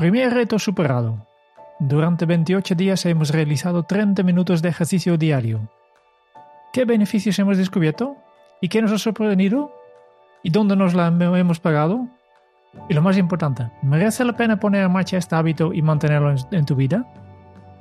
[0.00, 1.26] Primer reto superado.
[1.78, 5.68] Durante 28 días hemos realizado 30 minutos de ejercicio diario.
[6.72, 8.16] ¿Qué beneficios hemos descubierto?
[8.62, 9.70] ¿Y qué nos ha sorprendido?
[10.42, 12.08] ¿Y dónde nos la hemos pagado?
[12.88, 16.64] Y lo más importante, ¿merece la pena poner en marcha este hábito y mantenerlo en,
[16.64, 17.06] tu vida?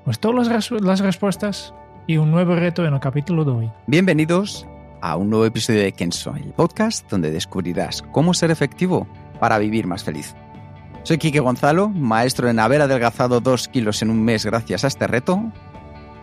[0.03, 1.73] Pues todas las respuestas
[2.05, 3.71] y un nuevo reto en el capítulo de hoy.
[3.87, 4.67] Bienvenidos
[4.99, 9.07] a un nuevo episodio de Kenso, el podcast donde descubrirás cómo ser efectivo
[9.39, 10.35] para vivir más feliz.
[11.03, 15.07] Soy Quique Gonzalo, maestro en haber adelgazado dos kilos en un mes gracias a este
[15.07, 15.51] reto.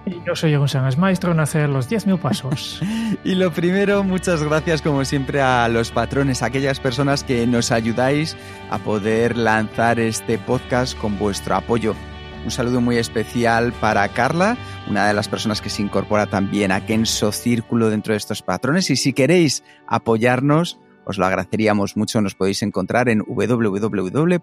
[0.06, 2.80] Y yo soy González, maestro en hacer los 10.000 pasos.
[3.24, 7.72] Y lo primero, muchas gracias como siempre a los patrones, a aquellas personas que nos
[7.72, 8.36] ayudáis
[8.70, 11.96] a poder lanzar este podcast con vuestro apoyo.
[12.44, 14.56] Un saludo muy especial para Carla,
[14.88, 18.88] una de las personas que se incorpora también a Kenso Círculo dentro de estos patrones.
[18.90, 22.20] Y si queréis apoyarnos, os lo agradeceríamos mucho.
[22.20, 24.36] Nos podéis encontrar en www.kenso.es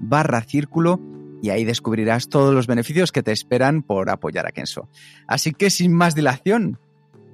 [0.00, 1.00] barra círculo
[1.42, 4.88] y ahí descubrirás todos los beneficios que te esperan por apoyar a Kenso.
[5.26, 6.78] Así que sin más dilación,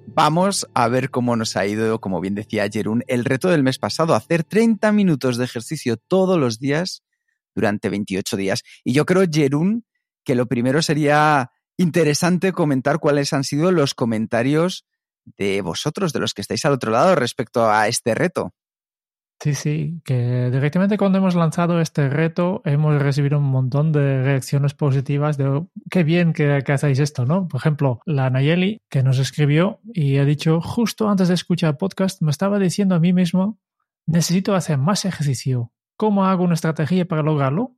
[0.07, 3.79] vamos a ver cómo nos ha ido, como bien decía Jerún, el reto del mes
[3.79, 7.03] pasado, hacer 30 minutos de ejercicio todos los días
[7.55, 8.63] durante 28 días.
[8.85, 9.85] Y yo creo, Jerún,
[10.25, 14.87] que lo primero sería interesante comentar cuáles han sido los comentarios
[15.39, 18.53] de vosotros, de los que estáis al otro lado respecto a este reto.
[19.41, 24.73] Sí, sí, que directamente cuando hemos lanzado este reto hemos recibido un montón de reacciones
[24.73, 27.47] positivas de "Oh, qué bien que, hacéis esto, ¿no?
[27.49, 31.77] Por ejemplo, la Nayeli que nos escribió y ha dicho, justo antes de escuchar el
[31.77, 33.59] podcast me estaba diciendo a mí mismo,
[34.07, 35.73] necesito hacer más ejercicio.
[35.97, 37.77] ¿Cómo hago una estrategia para lograrlo?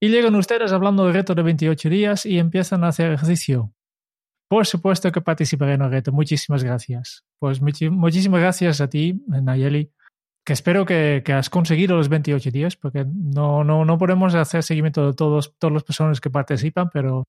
[0.00, 3.72] Y llegan ustedes hablando del reto de 28 días y empiezan a hacer ejercicio.
[4.50, 6.10] Por supuesto que participaré en el reto.
[6.10, 7.24] Muchísimas gracias.
[7.38, 9.92] Pues muchísimas gracias a ti, Nayeli
[10.44, 14.62] que espero que, que has conseguido los 28 días, porque no, no, no podemos hacer
[14.62, 17.28] seguimiento de todos, todas las personas que participan, pero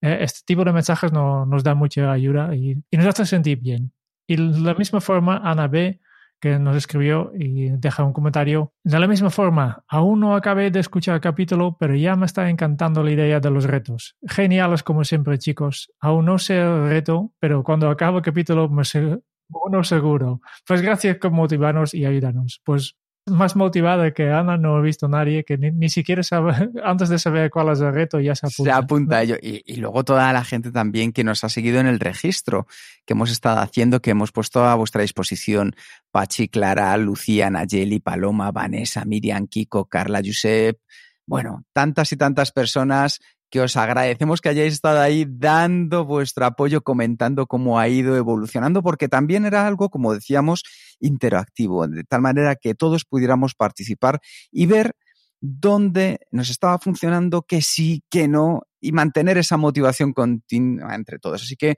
[0.00, 3.58] eh, este tipo de mensajes no, nos da mucha ayuda y, y nos hace sentir
[3.58, 3.92] bien.
[4.28, 6.00] Y de la misma forma, Ana B.,
[6.42, 10.80] que nos escribió y deja un comentario, de la misma forma, aún no acabé de
[10.80, 14.16] escuchar el capítulo, pero ya me está encantando la idea de los retos.
[14.28, 15.90] Geniales como siempre, chicos.
[16.00, 20.40] Aún no sé el reto, pero cuando acabe el capítulo me, se- uno seguro.
[20.66, 22.60] Pues gracias por motivarnos y ayudarnos.
[22.64, 22.96] Pues
[23.26, 27.18] más motivada que Ana no he visto nadie que ni, ni siquiera sabe, antes de
[27.18, 28.72] saber cuál es el reto ya se apunta.
[28.72, 29.36] Se apunta a ello.
[29.40, 32.66] Y, y luego toda la gente también que nos ha seguido en el registro
[33.06, 35.76] que hemos estado haciendo, que hemos puesto a vuestra disposición.
[36.10, 40.78] Pachi, Clara, Lucía, Nayeli, Paloma, Vanessa, Miriam, Kiko, Carla, Josep.
[41.26, 43.20] Bueno, tantas y tantas personas
[43.52, 48.82] que os agradecemos que hayáis estado ahí dando vuestro apoyo, comentando cómo ha ido evolucionando,
[48.82, 50.64] porque también era algo, como decíamos,
[51.02, 54.20] interactivo, de tal manera que todos pudiéramos participar
[54.50, 54.96] y ver
[55.40, 61.42] dónde nos estaba funcionando, que sí, que no, y mantener esa motivación continua entre todos.
[61.42, 61.76] Así que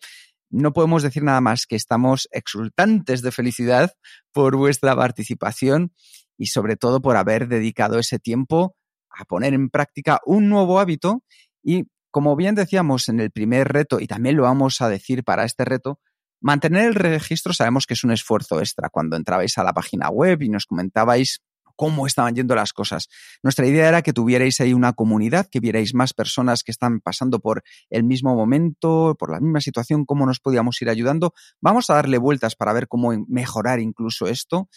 [0.50, 3.92] no podemos decir nada más que estamos exultantes de felicidad
[4.32, 5.92] por vuestra participación
[6.36, 8.76] y sobre todo por haber dedicado ese tiempo
[9.10, 11.22] a poner en práctica un nuevo hábito
[11.62, 15.44] y como bien decíamos en el primer reto y también lo vamos a decir para
[15.44, 15.98] este reto,
[16.40, 20.42] mantener el registro sabemos que es un esfuerzo extra cuando entrabais a la página web
[20.42, 21.40] y nos comentabais
[21.76, 23.08] cómo estaban yendo las cosas.
[23.42, 27.40] Nuestra idea era que tuvierais ahí una comunidad, que vierais más personas que están pasando
[27.40, 31.34] por el mismo momento, por la misma situación, cómo nos podíamos ir ayudando.
[31.60, 34.68] Vamos a darle vueltas para ver cómo mejorar incluso esto.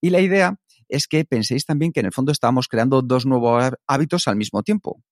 [0.00, 0.58] Y la idea
[0.88, 4.62] es que penséis también que en el fondo estábamos creando dos nuevos hábitos al mismo
[4.62, 5.02] tiempo.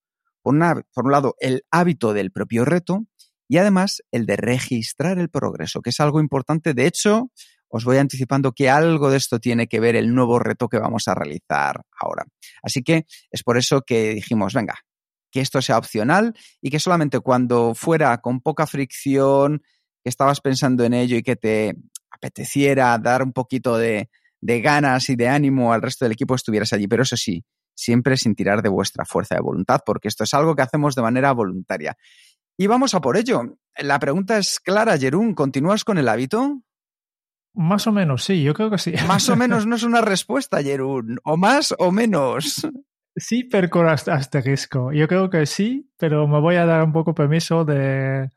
[0.42, 0.54] Por,
[0.92, 3.06] por un lado, el hábito del propio reto
[3.49, 6.75] y además el de registrar el progreso, que es algo importante.
[6.75, 7.31] De hecho,
[7.69, 11.08] os voy anticipando que algo de esto tiene que ver el nuevo reto que vamos
[11.08, 12.25] a realizar ahora.
[12.62, 14.75] Así que es por eso que dijimos, venga,
[15.31, 19.62] que esto sea opcional y que solamente cuando fuera con poca fricción,
[20.02, 21.75] que estabas pensando en ello y que te
[22.11, 24.08] apeteciera dar un poquito de,
[24.41, 26.87] de ganas y de ánimo al resto del equipo, estuvieras allí.
[26.87, 27.44] Pero eso sí,
[27.75, 31.02] siempre sin tirar de vuestra fuerza de voluntad, porque esto es algo que hacemos de
[31.02, 31.96] manera voluntaria.
[32.56, 33.58] Y vamos a por ello.
[33.78, 36.60] La pregunta es clara, Jerún, ¿continúas con el hábito?
[37.54, 38.94] Más o menos, sí, yo creo que sí.
[39.06, 41.18] Más o menos no es una respuesta, Jerún.
[41.24, 42.66] O más o menos.
[43.16, 44.92] Sí, pero con asterisco.
[44.92, 48.28] Yo creo que sí, pero me voy a dar un poco permiso de,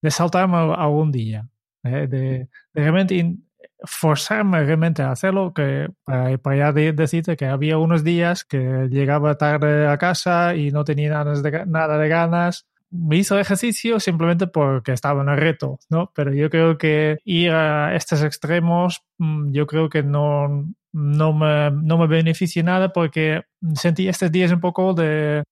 [0.00, 1.48] de saltarme algún día.
[1.82, 2.06] ¿eh?
[2.06, 3.36] De, de, realmente
[3.82, 9.36] forzarme realmente a hacerlo, que para, para ya decirte que había unos días que llegaba
[9.36, 12.66] tarde a casa y no tenía nada de, nada de ganas
[13.12, 16.12] hizo ejercicio simplemente porque estaba en el reto, ¿no?
[16.14, 21.70] Pero yo creo que ir a estos extremos, mm, yo creo que no, no, me,
[21.70, 23.42] no me beneficia nada porque
[23.74, 25.44] sentí estos días un poco de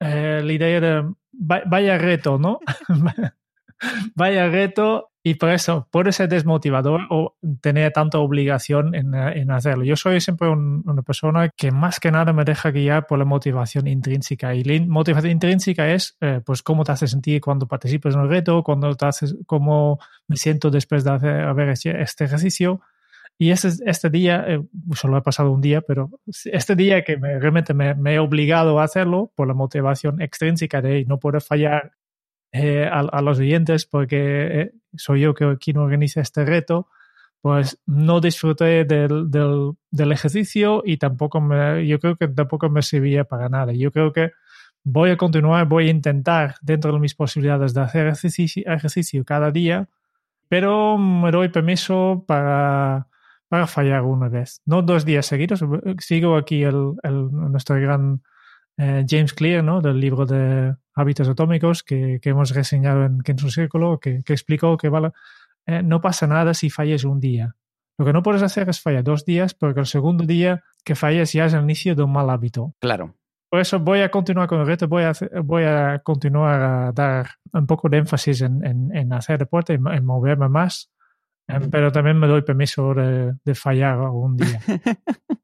[0.00, 2.60] eh, la idea de vaya reto, ¿no?
[4.14, 9.84] vaya reto y por eso puede ser desmotivador o tener tanta obligación en, en hacerlo.
[9.84, 13.26] Yo soy siempre un, una persona que más que nada me deja guiar por la
[13.26, 14.54] motivación intrínseca.
[14.54, 18.30] Y la motivación intrínseca es, eh, pues, cómo te hace sentir cuando participas en un
[18.30, 22.80] reto, cuando te haces, cómo me siento después de hacer, haber hecho este ejercicio.
[23.36, 24.62] Y este, este día, eh,
[24.94, 26.10] solo he pasado un día, pero
[26.44, 30.80] este día que me, realmente me, me, he obligado a hacerlo por la motivación extrínseca
[30.80, 31.92] de no poder fallar
[32.52, 36.88] eh, a, a, los oyentes, porque eh, soy yo que, quien organiza este reto,
[37.40, 42.82] pues no disfruté del, del, del, ejercicio y tampoco me, yo creo que tampoco me
[42.82, 43.72] servía para nada.
[43.72, 44.32] Yo creo que
[44.84, 49.50] voy a continuar, voy a intentar dentro de mis posibilidades de hacer ejercicio, ejercicio cada
[49.50, 49.88] día,
[50.48, 53.06] pero me doy permiso para,
[53.48, 54.60] para fallar una vez.
[54.66, 55.64] No dos días seguidos.
[55.98, 58.22] Sigo aquí el, el nuestro gran
[58.76, 59.80] eh, James Clear, ¿no?
[59.80, 64.32] Del libro de hábitos atómicos que, que hemos reseñado en, en su círculo, que, que
[64.32, 65.10] explicó que vale,
[65.66, 67.56] eh, no pasa nada si falles un día.
[67.98, 71.32] Lo que no puedes hacer es fallar dos días, porque el segundo día que falles
[71.32, 72.74] ya es el inicio de un mal hábito.
[72.80, 73.14] Claro.
[73.50, 76.92] Por eso voy a continuar con el reto, voy a, hacer, voy a continuar a
[76.92, 80.90] dar un poco de énfasis en, en, en hacer deporte, en, en moverme más,
[81.70, 84.60] pero también me doy permiso de, de fallar algún día.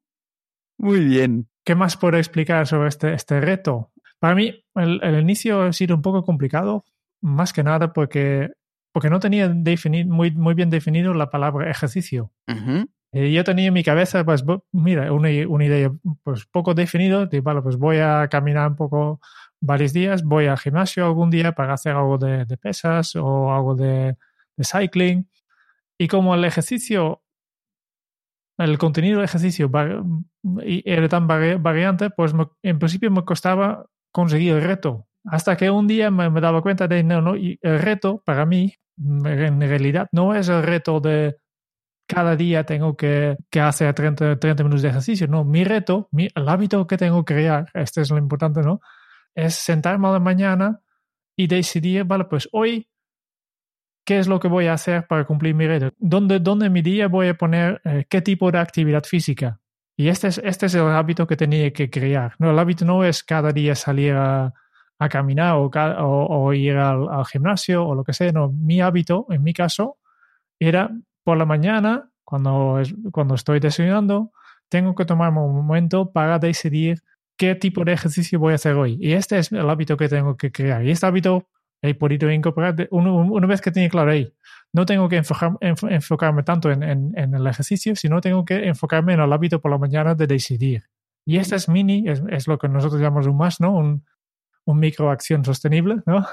[0.78, 1.48] Muy bien.
[1.64, 3.90] ¿Qué más puedo explicar sobre este, este reto?
[4.18, 6.84] Para mí, el, el, inicio ha sido un poco complicado,
[7.20, 8.50] más que nada porque,
[8.92, 12.32] porque no tenía definir, muy, muy bien definido la palabra ejercicio.
[12.48, 12.88] Uh -huh.
[13.12, 15.92] y yo tenía en mi cabeza, pues, mira, una, una idea
[16.22, 19.20] pues, poco definido, de, vale, pues voy a caminar un poco
[19.60, 23.74] varios días, voy al gimnasio algún día para hacer algo de, de pesas o algo
[23.74, 24.16] de,
[24.56, 25.28] de cycling.
[25.98, 27.22] Y como el ejercicio
[28.58, 29.70] el contenido del ejercicio
[30.64, 35.06] era tan variante, pues me, en principio me costaba conseguir el reto.
[35.24, 38.74] Hasta que un día me, daba cuenta de, no, no, y el reto para mí,
[38.96, 41.36] en realidad, no es el reto de
[42.06, 45.26] cada día tengo que, hacer 30, 30 minutos de ejercicio.
[45.26, 48.80] No, mi reto, mi, el hábito que tengo que crear, este es lo importante, ¿no?
[49.34, 50.80] Es sentarme a la mañana
[51.36, 52.88] y decidir, vale, pues hoy
[54.04, 56.80] qué es lo que voy a hacer para cumplir mi reto, dónde, dónde en mi
[56.80, 59.60] día voy a poner eh, qué tipo de actividad física.
[59.96, 62.34] Y este es, este es el hábito que tenía que crear.
[62.38, 64.52] No, el hábito no es cada día salir a,
[65.10, 68.30] caminar o, ir al, al, gimnasio o lo que sea.
[68.32, 69.98] No, mi hábito, en mi caso,
[70.58, 70.90] era
[71.24, 72.82] por la mañana, cuando,
[73.12, 74.32] cuando estoy desayunando,
[74.68, 77.02] tengo que tomarme un momento para decidir
[77.36, 78.98] qué tipo de ejercicio voy a hacer hoy.
[79.00, 80.84] Y este es el hábito que tengo que crear.
[80.84, 81.48] Y este hábito
[81.82, 84.32] he podido incorporar una, una vez que tenía claro ahí.
[84.72, 86.82] No tengo que enfocar, enfocarme tanto en,
[87.16, 90.84] el ejercicio, sino tengo que enfocarme en el hábito por la mañana de decidir.
[91.24, 93.74] Y este es mini, es, lo que nosotros llamamos un más, ¿no?
[93.74, 94.04] Un,
[94.64, 96.26] un microacción sostenible, ¿no?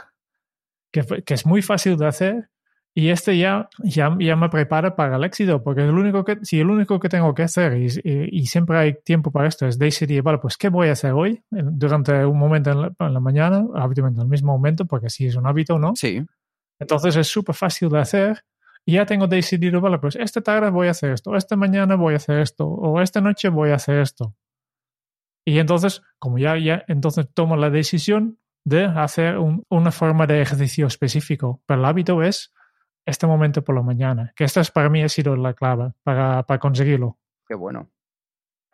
[0.92, 2.50] Que, es muy fácil de hacer
[2.96, 6.70] y este ya, ya, me prepara para el éxito, porque el único que, si el
[6.70, 10.58] único que tengo que hacer, y, siempre hay tiempo para esto, es decidir, vale, pues,
[10.58, 11.42] ¿qué voy a hacer hoy?
[11.50, 15.26] Durante un momento en la, en la mañana, habitualmente en el mismo momento, porque si
[15.26, 15.94] es un hábito, ¿no?
[15.96, 16.24] Sí.
[16.84, 18.46] Entonces es súper fácil de hacer.
[18.86, 22.14] Y ya tengo decidido, vale, pues esta tarde voy a hacer esto, esta mañana voy
[22.14, 24.36] a hacer esto, o esta noche voy a hacer esto.
[25.46, 30.42] Y entonces, como ya, ya entonces tomo la decisión de hacer un, una forma de
[30.42, 31.62] ejercicio específico.
[31.66, 32.54] Pero el hábito es
[33.06, 36.44] este momento por la mañana, que esta es para mí ha sido la clave para,
[36.44, 37.18] para conseguirlo.
[37.48, 37.90] Qué bueno.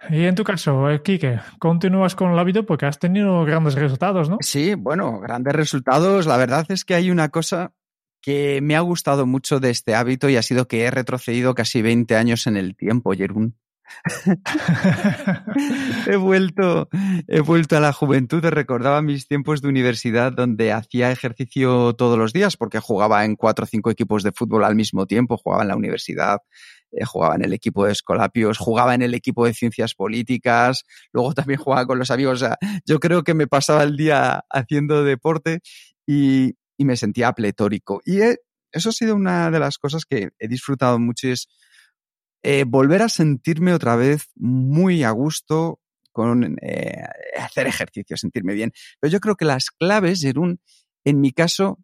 [0.10, 4.38] Y en tu caso, Kike, continúas con el hábito porque has tenido grandes resultados, ¿no?
[4.40, 6.26] Sí, bueno, grandes resultados.
[6.26, 7.74] La verdad es que hay una cosa
[8.22, 11.82] que me ha gustado mucho de este hábito y ha sido que he retrocedido casi
[11.82, 13.56] 20 años en el tiempo, Jerún.
[16.08, 16.90] he vuelto
[17.28, 18.44] he vuelto a la juventud.
[18.44, 23.64] Recordaba mis tiempos de universidad donde hacía ejercicio todos los días porque jugaba en cuatro
[23.64, 25.38] o cinco equipos de fútbol al mismo tiempo.
[25.38, 26.40] Jugaba en la universidad
[26.92, 31.36] eh, jugaba en el equipo de Escolapios jugaba en el equipo de ciencias políticas luego
[31.36, 32.42] también jugaba con los amigos.
[32.42, 35.60] O sea, yo creo que me pasaba el día haciendo deporte
[36.08, 38.02] y, y me sentía pletórico.
[38.06, 38.22] Y
[38.72, 41.50] eso ha sido una de las cosas que he disfrutado mucho es
[42.42, 45.82] eh, volver a sentirme otra vez muy a gusto
[46.14, 47.04] con eh,
[47.38, 48.72] hacer ejercicio, sentirme bien.
[49.00, 50.62] Pero yo creo que las claves, Jerún,
[51.04, 51.80] en mi caso,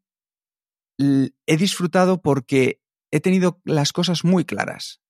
[0.97, 2.79] he disfrutado porque
[3.11, 5.01] he tenido las cosas muy claras.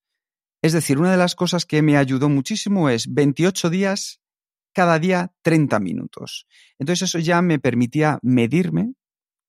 [0.63, 4.19] Es decir, una de las cosas que me ayudó muchísimo es 28 días,
[4.73, 6.47] cada día 30 minutos.
[6.79, 8.95] Entonces eso ya me permitía medirme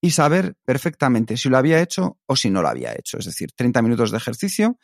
[0.01, 3.19] y saber perfectamente si lo había hecho o si no lo había hecho.
[3.19, 4.79] Es decir, 30 minutos de ejercicio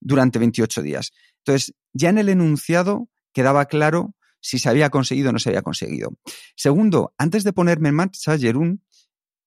[0.00, 1.12] durante 28 días.
[1.38, 5.62] Entonces, ya en el enunciado quedaba claro si se había conseguido o no se había
[5.62, 6.10] conseguido.
[6.56, 8.84] Segundo, antes de ponerme en marcha, Jerún,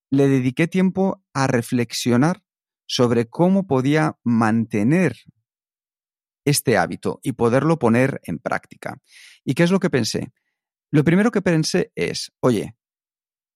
[0.09, 2.43] le dediqué tiempo a reflexionar
[2.85, 5.15] sobre cómo podía mantener
[6.43, 8.97] este hábito y poderlo poner en práctica.
[9.45, 10.33] ¿Y qué es lo que pensé?
[10.89, 12.75] Lo primero que pensé es, oye,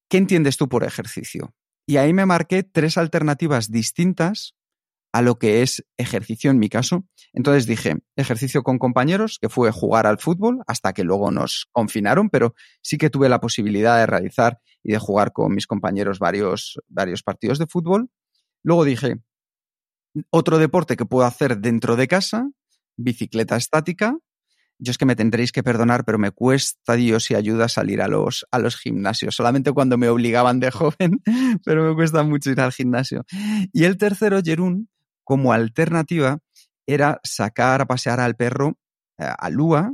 [0.09, 1.53] ¿qué entiendes tú por ejercicio?
[1.87, 4.55] Y ahí me marqué tres alternativas distintas
[5.15, 7.05] a lo que es ejercicio en mi caso.
[7.31, 12.29] Entonces dije, ejercicio con compañeros, que fue jugar al fútbol, hasta que luego nos confinaron,
[12.29, 16.81] pero sí que tuve la posibilidad de realizar y de jugar con mis compañeros varios,
[16.89, 18.09] varios partidos de fútbol.
[18.61, 19.21] Luego dije,
[20.31, 22.49] otro deporte que puedo hacer dentro de casa,
[22.97, 24.17] bicicleta estática.
[24.77, 28.07] Yo es que me tendréis que perdonar, pero me cuesta Dios y ayuda salir a
[28.07, 29.35] los, a los gimnasios.
[29.35, 31.21] Solamente cuando me obligaban de joven,
[31.63, 33.25] pero me cuesta mucho ir al gimnasio.
[33.71, 34.89] Y el tercero, Jerún,
[35.23, 36.39] como alternativa,
[36.85, 38.77] era sacar a pasear al perro
[39.17, 39.93] eh, a Lua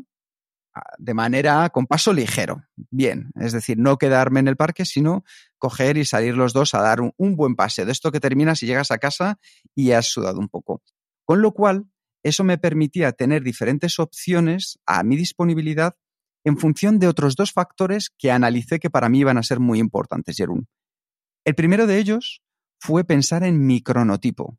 [0.97, 2.63] de manera con paso ligero.
[2.89, 5.23] Bien, es decir, no quedarme en el parque, sino
[5.57, 7.85] coger y salir los dos a dar un, un buen paseo.
[7.85, 9.39] De esto que terminas y llegas a casa
[9.75, 10.81] y has sudado un poco.
[11.25, 11.85] Con lo cual,
[12.23, 15.95] eso me permitía tener diferentes opciones a mi disponibilidad
[16.43, 19.79] en función de otros dos factores que analicé que para mí iban a ser muy
[19.79, 20.67] importantes, Jerún.
[21.45, 22.41] El primero de ellos
[22.79, 24.57] fue pensar en mi cronotipo.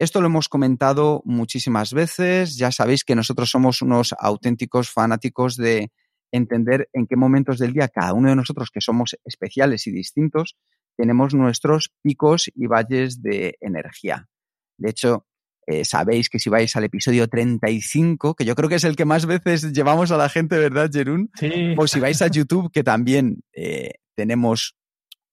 [0.00, 5.90] Esto lo hemos comentado muchísimas veces, ya sabéis que nosotros somos unos auténticos fanáticos de
[6.30, 10.56] entender en qué momentos del día cada uno de nosotros, que somos especiales y distintos,
[10.96, 14.28] tenemos nuestros picos y valles de energía.
[14.76, 15.26] De hecho,
[15.70, 19.04] eh, sabéis que si vais al episodio 35, que yo creo que es el que
[19.04, 21.30] más veces llevamos a la gente, ¿verdad, Jerún?
[21.34, 21.74] Sí.
[21.76, 24.76] O si vais a YouTube, que también eh, tenemos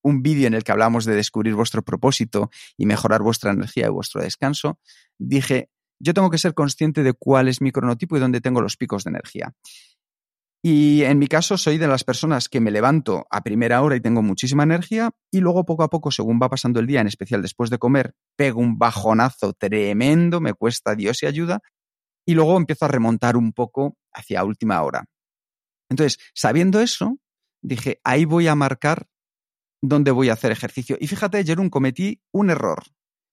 [0.02, 3.92] un vídeo en el que hablamos de descubrir vuestro propósito y mejorar vuestra energía y
[3.92, 4.78] vuestro descanso,
[5.18, 8.76] dije, yo tengo que ser consciente de cuál es mi cronotipo y dónde tengo los
[8.76, 9.54] picos de energía.
[10.68, 14.02] Y en mi caso soy de las personas que me levanto a primera hora y
[14.02, 17.44] tengo muchísima energía y luego poco a poco, según va pasando el día, en especial
[17.44, 21.60] después de comer, pego un bajonazo tremendo, me cuesta Dios y ayuda
[22.26, 25.06] y luego empiezo a remontar un poco hacia última hora.
[25.88, 27.20] Entonces, sabiendo eso,
[27.62, 29.06] dije, ahí voy a marcar
[29.84, 30.98] dónde voy a hacer ejercicio.
[31.00, 32.86] Y fíjate, Jerón, cometí un error.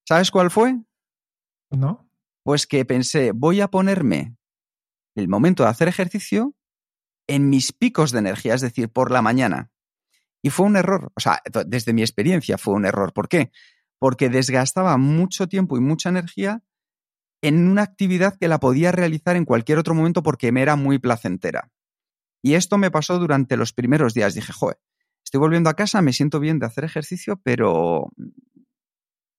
[0.07, 0.83] ¿Sabes cuál fue?
[1.71, 2.07] No.
[2.43, 4.37] Pues que pensé, voy a ponerme
[5.15, 6.55] el momento de hacer ejercicio
[7.33, 9.71] en mis picos de energía, es decir, por la mañana.
[10.43, 13.15] Y fue un error, o sea, desde mi experiencia fue un error.
[13.15, 13.51] ¿Por qué?
[13.99, 16.63] Porque desgastaba mucho tiempo y mucha energía
[17.41, 20.99] en una actividad que la podía realizar en cualquier otro momento porque me era muy
[20.99, 21.71] placentera.
[22.43, 24.35] Y esto me pasó durante los primeros días.
[24.35, 24.79] Dije, joder,
[25.25, 28.11] estoy volviendo a casa, me siento bien de hacer ejercicio, pero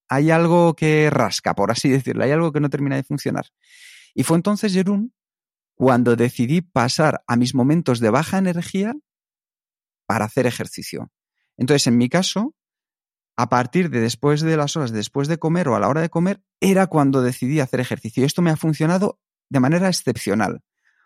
[0.10, 3.46] hay algo que rasca, por así decirlo, hay algo que no termina de funcionar.
[4.16, 5.14] Y fue entonces, Jerún,
[5.84, 8.94] cuando decidí pasar a mis momentos de baja energía
[10.08, 11.12] para hacer ejercicio.
[11.58, 12.56] Entonces, en mi caso,
[13.36, 16.10] a partir de después de las horas después de comer o a la hora de
[16.10, 18.26] comer, era cuando decidí hacer ejercicio.
[18.26, 20.62] Esto me ha funcionado de manera excepcional.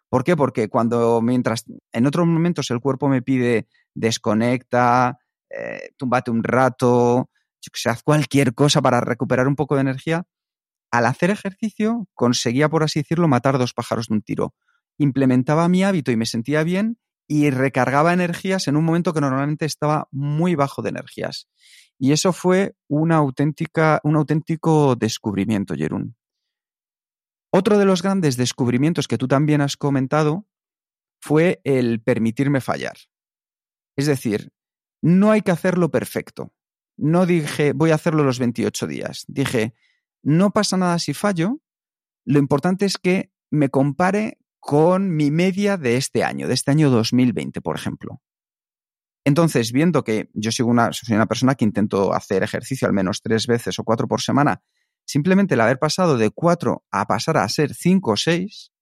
[0.10, 0.38] ¿Por qué?
[0.38, 5.17] Porque cuando mientras en otros momentos el cuerpo me pide desconecta,
[5.50, 7.31] eh, túmbate un rato,
[7.62, 10.27] yo que sé, haz cualquier cosa para recuperar un poco de energía,
[10.91, 14.53] al hacer ejercicio conseguía, por así decirlo, matar dos pájaros de un tiro.
[14.98, 19.66] Implementaba mi hábito y me sentía bien y recargaba energías en un momento que normalmente
[19.66, 21.48] estaba muy bajo de energías.
[22.00, 26.16] Y eso fue una auténtica, un auténtico descubrimiento, Jerún.
[27.51, 30.48] Otro de los grandes descubrimientos que tú también has comentado
[31.20, 32.98] fue el permitirme fallar.
[33.96, 34.51] Es decir,
[35.01, 36.54] no hay que hacerlo perfecto.
[36.98, 39.25] No dije, voy a hacerlo los 28 días.
[39.27, 39.74] Dije,
[40.24, 41.60] no pasa nada si fallo.
[42.25, 46.90] Lo importante es que me compare con mi media de este año, de este año
[46.90, 48.22] 2020, por ejemplo.
[49.24, 50.92] Entonces, viendo que yo soy una,
[51.26, 54.62] persona que intento hacer ejercicio al menos tres veces o cuatro por semana,
[55.06, 58.74] simplemente el haber pasado de cuatro a pasar a ser cinco o seis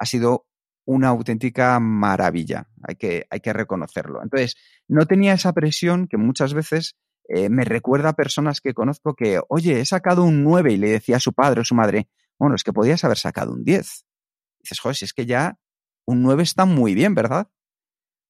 [0.00, 0.48] ha sido
[0.84, 2.66] una auténtica maravilla.
[2.82, 4.20] Hay que, hay que reconocerlo.
[4.20, 4.56] Entonces,
[4.88, 6.96] no tenía esa presión que muchas veces
[7.28, 10.90] eh, me recuerda a personas que conozco que, oye, he sacado un 9 y le
[10.90, 14.06] decía a su padre o su madre, bueno, es que podías haber sacado un 10.
[14.64, 15.58] Dices, joder, si es que ya
[16.06, 17.48] un 9 está muy bien, ¿verdad?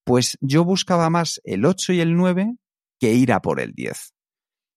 [0.05, 2.57] Pues yo buscaba más el 8 y el 9
[3.01, 4.15] que ir a por el 10.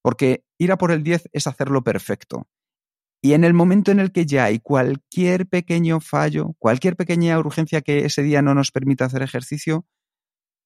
[0.01, 2.47] Porque ir a por el 10 es hacerlo perfecto.
[3.21, 7.81] Y en el momento en el que ya hay cualquier pequeño fallo, cualquier pequeña urgencia
[7.81, 9.85] que ese día no nos permita hacer ejercicio,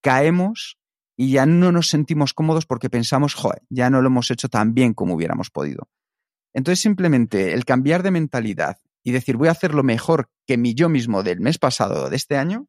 [0.01, 0.77] caemos
[1.17, 4.73] y ya no nos sentimos cómodos porque pensamos, joder, ya no lo hemos hecho tan
[4.73, 5.89] bien como hubiéramos podido.
[6.53, 10.89] Entonces simplemente el cambiar de mentalidad y decir voy a hacerlo mejor que mi yo
[10.89, 12.67] mismo del mes pasado o de este año,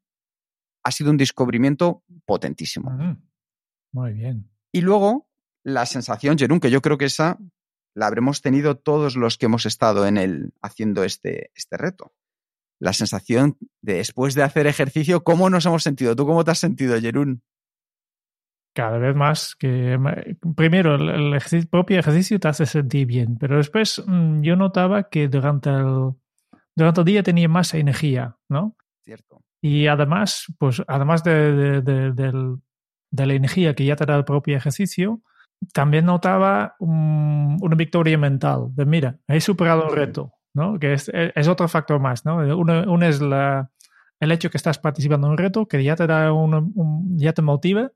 [0.85, 2.91] ha sido un descubrimiento potentísimo.
[3.93, 4.51] Muy bien.
[4.73, 5.29] Y luego
[5.65, 7.39] la sensación, Jerún, que yo creo que esa
[7.95, 12.15] la habremos tenido todos los que hemos estado en el haciendo este, este reto.
[12.81, 16.17] La sensación de después de hacer ejercicio, ¿cómo nos hemos sentido?
[16.17, 17.43] ¿Tú cómo te has sentido, Jerún?
[18.75, 19.99] Cada vez más que
[20.57, 21.39] primero el,
[21.71, 26.15] propio ejercicio te hace sentir bien, pero después mm, yo notaba que durante el,
[26.75, 28.77] durante el día tenía más energía, ¿no?
[29.05, 29.43] Cierto.
[29.61, 35.21] Y además, pues además de, de la energía que ya te da el propio ejercicio,
[35.73, 40.79] también notaba una victoria mental, de mira, he superado un reto, ¿no?
[40.79, 42.37] Que es, es otro factor más, ¿no?
[42.57, 43.71] Uno, es la,
[44.19, 47.43] el hecho que estás participando en un reto, que ya te da un, ya te
[47.43, 47.93] motiva,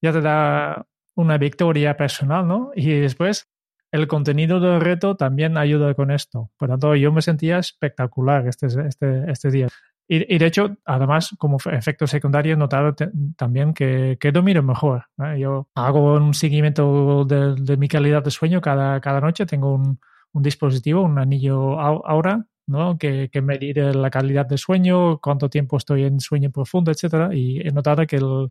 [0.00, 2.70] ya te da una victoria personal, ¿no?
[2.74, 3.50] Y después
[3.92, 6.50] el contenido del reto también ayuda con esto.
[6.56, 9.68] Por tanto, yo me sentía espectacular este, este, este día.
[10.12, 12.96] Y, de hecho, además, como efecto secundario, he notado
[13.36, 15.04] también que, que mejor.
[15.38, 19.46] Yo hago un seguimiento de, mi calidad de sueño cada, cada noche.
[19.46, 20.00] Tengo un,
[20.32, 22.98] un dispositivo, un anillo Aura, ¿no?
[22.98, 27.30] que, que medir la calidad de sueño, cuánto tiempo estoy en sueño profundo, etcétera.
[27.32, 28.50] Y he notado que, el,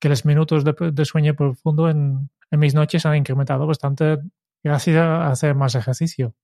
[0.00, 4.18] que los minutos de, de sueño profundo en, en, mis noches han incrementado bastante
[4.62, 6.34] gracias a hacer más ejercicio.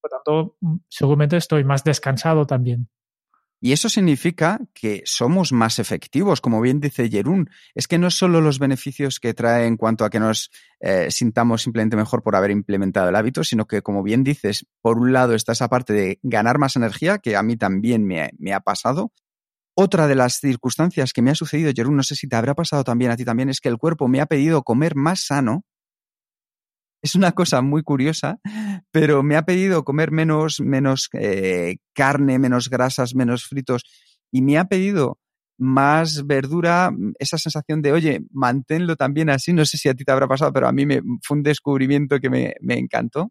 [0.00, 0.56] Por tanto,
[0.88, 2.88] seguramente estoy más descansado también.
[3.62, 7.50] Y eso significa que somos más efectivos, como bien dice Jerún.
[7.74, 11.60] Es que no solo los beneficios que trae en cuanto a que nos eh, sintamos
[11.62, 15.34] simplemente mejor por haber implementado el hábito, sino que, como bien dices, por un lado
[15.34, 19.12] está esa parte de ganar más energía, que a mí también me, me ha pasado.
[19.74, 22.82] Otra de las circunstancias que me ha sucedido, Jerún, no sé si te habrá pasado
[22.82, 25.64] también a ti también, es que el cuerpo me ha pedido comer más sano
[27.02, 28.38] es una cosa muy curiosa,
[28.90, 33.84] pero me ha pedido comer menos, menos eh, carne, menos grasas, menos fritos
[34.30, 35.18] y me ha pedido
[35.58, 40.12] más verdura, esa sensación de, oye, manténlo también así, no sé si a ti te
[40.12, 43.30] habrá pasado, pero a mí me, fue un descubrimiento que me, me encantó.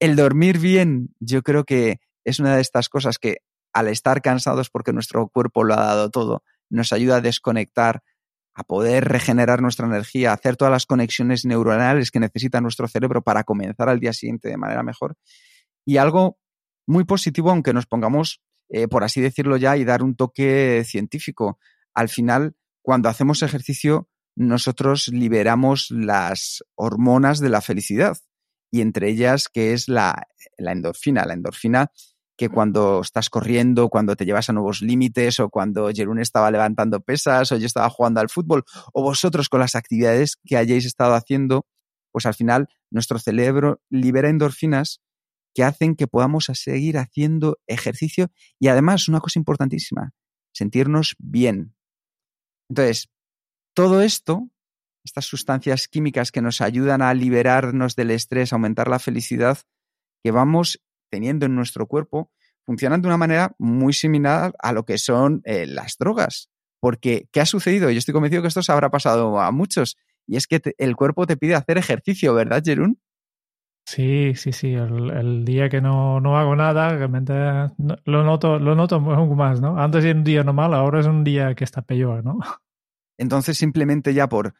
[0.00, 3.38] El dormir bien, yo creo que es una de estas cosas que
[3.72, 8.02] al estar cansados porque nuestro cuerpo lo ha dado todo, nos ayuda a desconectar,
[8.56, 13.44] a poder regenerar nuestra energía, hacer todas las conexiones neuronales que necesita nuestro cerebro para
[13.44, 15.14] comenzar al día siguiente de manera mejor.
[15.84, 16.38] Y algo
[16.86, 18.40] muy positivo, aunque nos pongamos,
[18.70, 21.58] eh, por así decirlo ya, y dar un toque científico.
[21.94, 28.16] Al final, cuando hacemos ejercicio, nosotros liberamos las hormonas de la felicidad
[28.70, 31.26] y entre ellas que es la, la endorfina.
[31.26, 31.90] La endorfina
[32.36, 37.00] que cuando estás corriendo, cuando te llevas a nuevos límites, o cuando Jerún estaba levantando
[37.00, 41.14] pesas, o yo estaba jugando al fútbol, o vosotros con las actividades que hayáis estado
[41.14, 41.66] haciendo,
[42.12, 45.00] pues al final nuestro cerebro libera endorfinas
[45.54, 50.12] que hacen que podamos seguir haciendo ejercicio y además, una cosa importantísima,
[50.52, 51.74] sentirnos bien.
[52.68, 53.08] Entonces,
[53.74, 54.50] todo esto,
[55.04, 59.58] estas sustancias químicas que nos ayudan a liberarnos del estrés, aumentar la felicidad,
[60.22, 62.30] que vamos teniendo en nuestro cuerpo
[62.64, 66.50] funcionan de una manera muy similar a lo que son eh, las drogas.
[66.80, 67.90] Porque, ¿qué ha sucedido?
[67.90, 69.96] Yo estoy convencido que esto se habrá pasado a muchos.
[70.26, 72.98] Y es que el cuerpo te pide hacer ejercicio, ¿verdad, Jerún?
[73.86, 74.74] Sí, sí, sí.
[74.74, 77.32] El, día que no, no, hago nada, realmente
[78.04, 79.78] lo noto, lo noto más, ¿no?
[79.78, 82.40] Antes era un día normal, ahora es un día que está peor, ¿no?
[83.18, 84.54] Entonces, simplemente ya por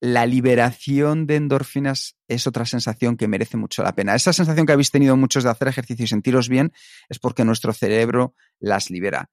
[0.00, 4.14] la liberación de endorfinas es otra sensación que merece mucho la pena.
[4.14, 6.72] Esa sensación que habéis tenido muchos de hacer ejercicio y sentiros bien
[7.08, 9.30] es porque nuestro cerebro las libera.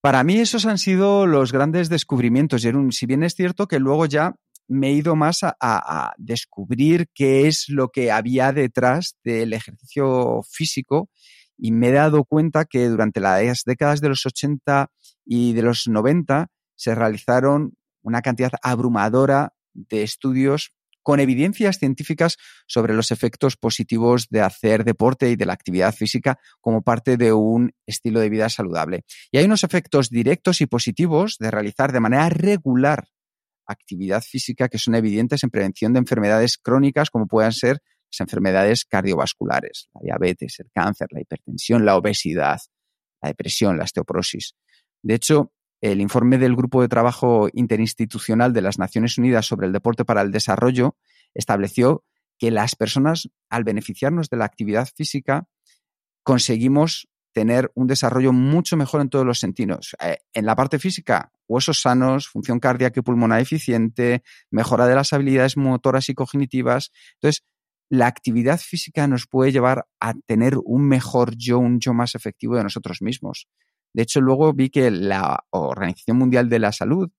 [0.00, 2.92] Para mí esos han sido los grandes descubrimientos, Jerún.
[2.92, 4.34] Si bien es cierto que luego ya
[4.68, 11.10] me he ido más a, descubrir qué es lo que había detrás del ejercicio físico
[11.56, 14.90] y me he dado cuenta que durante las décadas de los 80
[15.24, 22.94] y de los 90 se realizaron una cantidad abrumadora de estudios con evidencias científicas sobre
[22.94, 27.72] los efectos positivos de hacer deporte y de la actividad física como parte de un
[27.86, 29.04] estilo de vida saludable.
[29.30, 33.08] Y hay unos efectos directos y positivos de realizar de manera regular
[33.66, 38.84] actividad física que son evidentes en prevención de enfermedades crónicas como puedan ser las enfermedades
[38.84, 42.60] cardiovasculares, la diabetes, el cáncer, la hipertensión, la obesidad,
[43.22, 44.54] la depresión, la osteoporosis.
[45.02, 45.52] De hecho,
[45.92, 50.22] el informe del Grupo de Trabajo Interinstitucional de las Naciones Unidas sobre el Deporte para
[50.22, 50.96] el Desarrollo
[51.34, 52.04] estableció
[52.38, 55.46] que las personas, al beneficiarnos de la actividad física,
[56.22, 59.94] conseguimos tener un desarrollo mucho mejor en todos los sentidos.
[60.00, 65.12] Eh, en la parte física, huesos sanos, función cardíaca y pulmonar eficiente, mejora de las
[65.12, 66.92] habilidades motoras y cognitivas.
[67.16, 67.44] Entonces,
[67.90, 72.56] la actividad física nos puede llevar a tener un mejor yo, un yo más efectivo
[72.56, 73.48] de nosotros mismos.
[73.94, 77.10] De hecho, luego vi que la Organización Mundial de la Salud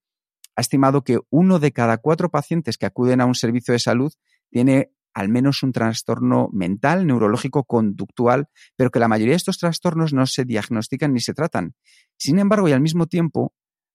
[0.55, 4.13] ha estimado que uno de cada cuatro pacientes que acuden a un servicio de salud
[4.51, 10.13] tiene al menos un trastorno mental, neurológico, conductual, pero que la mayoría de estos trastornos
[10.13, 11.73] no se diagnostican ni se tratan.
[12.17, 13.53] Sin embargo, y al mismo tiempo,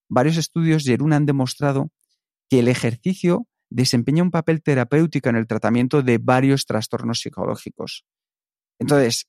[0.09, 1.91] varios estudios Jerún han demostrado
[2.49, 8.03] que el ejercicio desempeña un papel terapéutico en el tratamiento de varios trastornos psicológicos.
[8.79, 9.27] Entonces,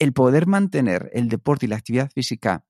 [0.00, 2.64] el poder mantener el deporte y la actividad física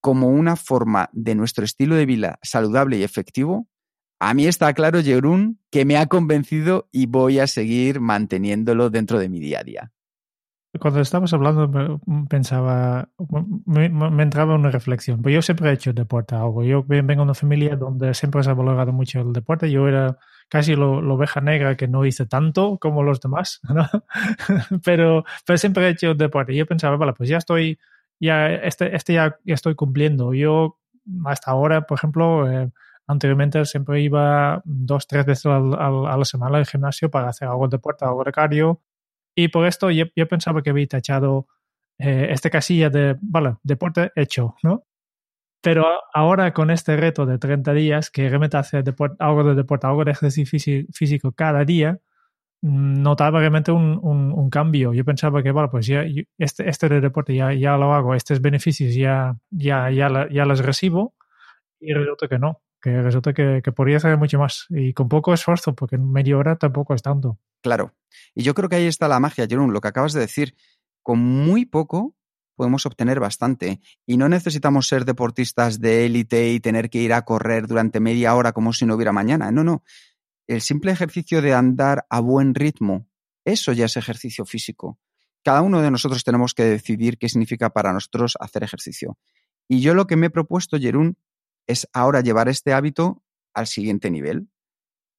[0.00, 3.68] como una forma de nuestro estilo de vida saludable y efectivo
[4.22, 9.18] a mí está claro, Jerún, que me ha convencido y voy a seguir manteniéndolo dentro
[9.18, 9.92] de mi día a día.
[10.78, 13.08] Cuando estabas hablando pensaba,
[13.64, 13.86] me,
[14.22, 17.76] entraba una reflexión, pues yo siempre he hecho deporte algo, yo vengo de una familia
[17.76, 21.88] donde siempre se ha valorado mucho el deporte, yo era casi la oveja negra que
[21.88, 23.60] no hice tanto como los demás,
[24.84, 27.78] pero, pero siempre he hecho deporte, yo pensaba, vale, pues ya estoy,
[28.20, 30.78] ya, este, este ya, estoy cumpliendo, yo
[31.24, 32.70] hasta ahora, por ejemplo, eh,
[33.10, 37.76] Anteriormente siempre iba dos, tres veces a, la semana al gimnasio para hacer algo de
[37.76, 38.82] deporte, algo de cardio.
[39.34, 41.48] Y por esto yo, pensaba que había tachado
[41.98, 44.84] eh, esta casilla de, vale, deporte hecho, ¿no?
[45.60, 48.80] Pero ahora con este reto de 30 días, que realmente hace
[49.18, 51.98] algo de deporte, algo de ejercicio físico cada día,
[52.62, 54.92] notaba realmente un, un, cambio.
[54.92, 56.04] Yo pensaba que, vale, pues ya
[56.38, 60.60] este, este de deporte ya, ya lo hago, estos beneficios ya, ya, ya, ya los
[60.60, 61.14] recibo
[61.80, 65.74] y resulta que no que resulta que, podría ser mucho más y con poco esfuerzo,
[65.74, 67.38] porque en media hora tampoco es tanto.
[67.62, 67.94] Claro.
[68.34, 70.56] Y yo creo que ahí está la magia, Jerón, lo que acabas de decir.
[71.02, 72.14] Con muy poco
[72.56, 77.24] podemos obtener bastante y no necesitamos ser deportistas de élite y tener que ir a
[77.24, 79.50] correr durante media hora como si no hubiera mañana.
[79.50, 79.82] No, no.
[80.50, 83.06] El simple ejercicio de andar a buen ritmo,
[83.44, 84.98] eso ya es ejercicio físico.
[85.44, 89.16] Cada uno de nosotros tenemos que decidir qué significa para nosotros hacer ejercicio.
[89.68, 91.16] Y yo lo que me he propuesto, Jerún,
[91.68, 93.22] es ahora llevar este hábito
[93.54, 94.48] al siguiente nivel,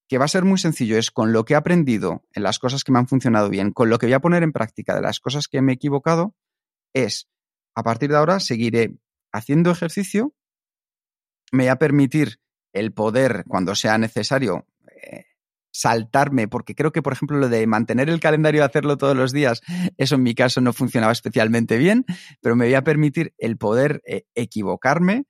[0.09, 2.83] que va a ser muy sencillo, es con lo que he aprendido en las cosas
[2.83, 5.21] que me han funcionado bien, con lo que voy a poner en práctica de las
[5.21, 6.35] cosas que me he equivocado,
[6.93, 7.29] es
[7.73, 8.97] a partir de ahora seguiré
[9.31, 10.35] haciendo ejercicio,
[11.53, 12.41] me va a permitir
[12.73, 14.67] el poder, cuando sea necesario,
[15.01, 15.25] eh,
[15.71, 19.31] saltarme, porque creo que, por ejemplo, lo de mantener el calendario y hacerlo todos los
[19.31, 19.61] días,
[19.97, 22.05] eso en mi caso no funcionaba especialmente bien,
[22.41, 25.25] pero me voy a permitir el poder eh, equivocarme,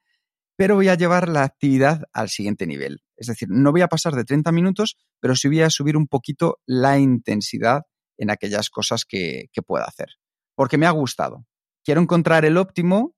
[0.56, 3.02] pero voy a llevar la actividad al siguiente nivel.
[3.18, 6.08] Es decir, no voy a pasar de 30 minutos, pero sí voy a subir un
[6.08, 7.84] poquito la intensidad
[8.18, 10.10] en aquellas cosas que, pueda hacer.
[10.56, 11.46] Porque me ha gustado.
[11.84, 13.16] Quiero encontrar el óptimo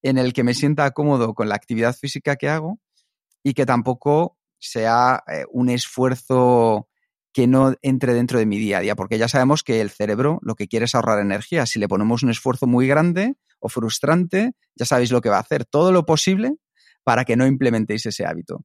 [0.00, 2.80] en el que me sienta cómodo con la actividad física que hago
[3.42, 6.88] y que tampoco sea eh, un esfuerzo
[7.32, 10.38] que no entre dentro de mi día a día, porque ya sabemos que el cerebro
[10.42, 11.66] lo que quiere es ahorrar energía.
[11.66, 15.40] Si le ponemos un esfuerzo muy grande o frustrante, ya sabéis lo que va a
[15.40, 15.64] hacer.
[15.64, 16.56] Todo lo posible
[17.04, 18.64] para que no implementéis ese hábito.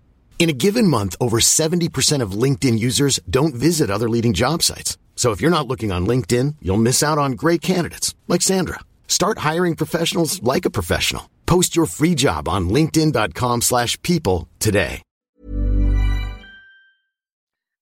[0.41, 4.97] In a given month, over 70% of LinkedIn users don't visit other leading job sites.
[5.15, 8.79] So if you're not looking on LinkedIn, you'll miss out on great candidates like Sandra.
[9.07, 11.29] Start hiring professionals like a professional.
[11.45, 15.03] Post your free job on linkedin.com/people today.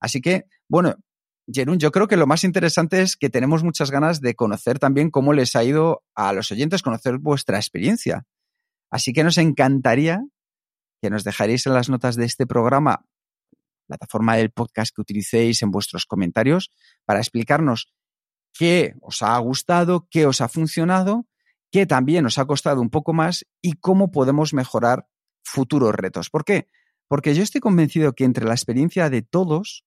[0.02, 0.96] Así que, bueno,
[1.48, 5.12] Jerún, yo creo que lo más interesante es que tenemos muchas ganas de conocer también
[5.12, 8.26] cómo les ha ido a los oyentes, conocer vuestra experiencia.
[8.92, 10.26] Así que nos encantaría
[11.02, 13.06] que nos dejaréis en las notas de este programa,
[13.88, 16.70] plataforma del podcast que utilicéis en vuestros comentarios,
[17.06, 17.92] para explicarnos
[18.54, 21.26] qué os ha gustado, qué os ha funcionado,
[21.72, 25.08] qué también os ha costado un poco más y cómo podemos mejorar
[25.44, 26.30] futuros retos.
[26.30, 26.68] ¿Por qué?
[27.08, 29.86] Porque yo estoy convencido que entre la experiencia de todos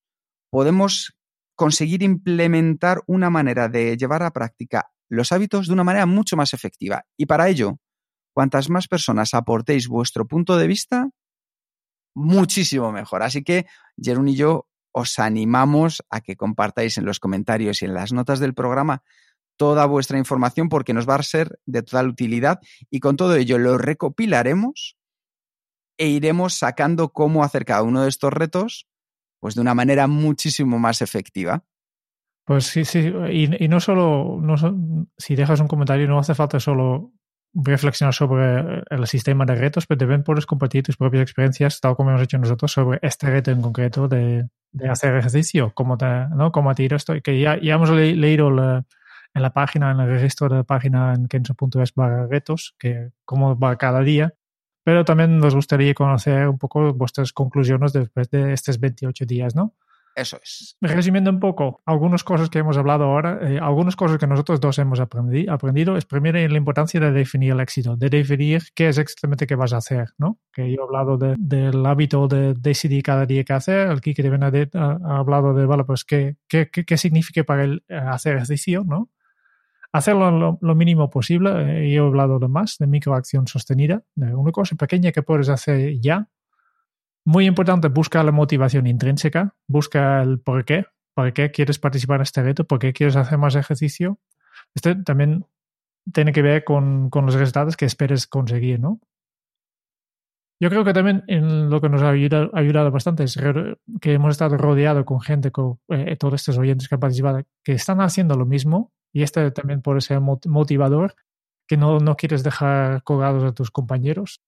[0.51, 1.17] podemos
[1.55, 6.55] conseguir implementar una manera de llevar a práctica los hábitos de una manera mucho más
[6.55, 7.05] efectiva.
[7.17, 7.79] Y para ello,
[8.33, 11.09] cuantas más personas aportéis vuestro punto de vista,
[12.15, 13.23] muchísimo mejor.
[13.23, 13.67] Así que
[13.97, 18.41] Jerún y yo os animamos a que compartáis en los comentarios y en las notas
[18.41, 19.03] del programa
[19.57, 23.59] toda vuestra información porque nos va a ser de total utilidad y con todo ello
[23.59, 24.97] lo recopilaremos
[25.99, 28.87] e iremos sacando cómo hacer cada uno de estos retos
[29.41, 31.65] pues de una manera muchísimo más efectiva.
[32.45, 34.55] Pues sí, sí, y, no solo, no,
[35.17, 37.13] si dejas un comentario, no hace falta solo
[37.55, 42.11] reflexionar sobre el sistema de retos, pero también puedes compartir tus propias experiencias, tal como
[42.11, 46.51] hemos hecho nosotros, sobre este reto en concreto de, de hacer ejercicio, como te, ¿no?
[46.51, 50.57] Como te esto, que ya, ya hemos leído en la página, en el registro de
[50.57, 54.35] la página en kenzo.es barra retos, que cómo va cada día,
[54.85, 59.75] pero también nos gustaría conocer un poco vuestras conclusiones después de estos 28 días, ¿no?
[60.15, 60.77] Eso es.
[60.81, 64.79] Resumiendo un poco, algunas cosas que hemos hablado ahora, eh, algunas cosas que nosotros dos
[64.79, 68.99] hemos aprendi aprendido, es primero la importancia de definir el éxito, de definir qué es
[68.99, 70.39] exactamente qué vas a hacer, ¿no?
[70.53, 74.71] Que yo he hablado del hábito de decidir cada día qué hacer, el Kike de
[74.75, 78.85] ha, ha hablado de, vale, pues qué, qué, qué, significa para él eh, hacer ejercicio,
[78.85, 79.11] ¿no?
[79.93, 84.51] Hacerlo lo, mínimo posible, eh, yo he hablado de más, de microacción sostenida, de una
[84.51, 86.29] cosa pequeña que puedes hacer ya,
[87.25, 92.23] muy importante, busca la motivación intrínseca, busca el por qué, por qué quieres participar en
[92.23, 94.19] este reto, por qué quieres hacer más ejercicio.
[94.75, 95.47] Este también
[96.13, 99.01] tiene que ver con, los resultados que esperes conseguir, ¿no?
[100.61, 103.37] Yo creo que también en lo que nos ha ayudado, bastante es
[104.01, 107.73] que hemos estado rodeados con gente, con eh, todos estos oyentes que han participado, que
[107.73, 111.17] están haciendo lo mismo y este también puede ser motivador,
[111.67, 114.41] que no, no quieres dejar colgados a tus compañeros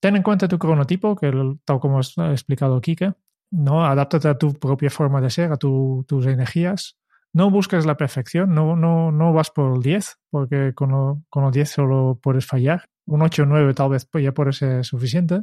[0.00, 1.32] ten en cuenta tu cronotipo, que
[1.64, 3.14] tal como ha explicado Kike,
[3.50, 3.84] ¿no?
[3.84, 6.98] Adáptate a tu propia forma de ser, a tus energías.
[7.32, 11.50] No busques la perfección, no, no, no vas por el 10, porque con, con el
[11.50, 12.84] 10 solo puedes fallar.
[13.06, 15.42] Un 8 o 9 tal vez ya puede ser suficiente.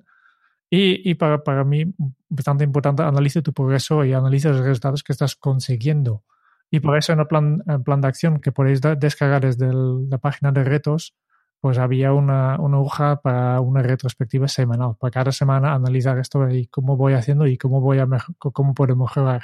[0.73, 1.93] Y, para, mí,
[2.29, 6.23] bastante importante, analice tu progreso y analice los resultados que estás consiguiendo.
[6.69, 7.61] Y por eso en el plan
[8.01, 11.13] de acción que podéis descargar desde la página de retos,
[11.61, 16.65] pues había una, una, hoja para una retrospectiva semanal, para cada semana analizar esto y
[16.67, 18.07] cómo voy haciendo y cómo voy a
[18.39, 19.43] cómo puedo mejorar.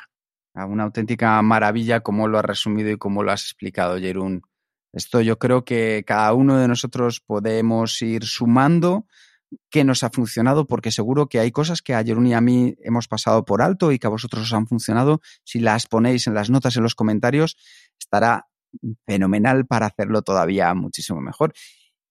[0.55, 4.41] Ah, una auténtica maravilla cómo lo has resumido y cómo lo has explicado, Jerún.
[4.91, 9.05] Esto yo creo que cada uno de nosotros podemos ir sumando
[9.69, 12.75] qué nos ha funcionado, porque seguro que hay cosas que a Jerún y a mí
[12.83, 15.21] hemos pasado por alto y que a vosotros os han funcionado.
[15.43, 17.57] Si las ponéis en las notas, en los comentarios,
[17.99, 18.47] estará
[19.05, 21.53] fenomenal para hacerlo todavía muchísimo mejor.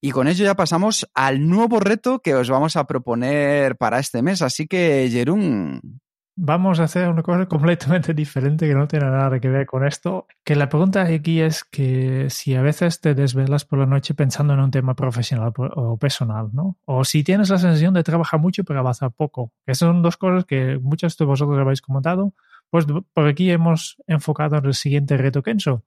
[0.01, 4.23] Y con ello ya pasamos al nuevo reto que os vamos a proponer para este
[4.23, 4.43] mes.
[4.43, 6.01] Así que, Jerún.
[6.39, 10.27] Vamos a hacer una cosa completamente diferente que no tiene nada que ver con esto.
[10.45, 14.53] Que la pregunta aquí es que si a veces te desvelas por la noche pensando
[14.53, 16.77] en un tema profesional o personal, ¿no?
[16.85, 19.51] O si tienes la sensación de trabajar mucho pero avanzar poco.
[19.65, 22.35] Esas son dos cosas que muchos de vosotros habéis comentado.
[22.69, 25.85] Pues por aquí hemos enfocado en el siguiente reto Kenzo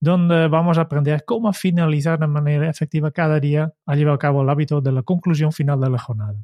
[0.00, 4.42] donde vamos a aprender cómo finalizar de manera efectiva cada día a llevar a cabo
[4.42, 6.42] el hábito de la conclusión final de la jornada.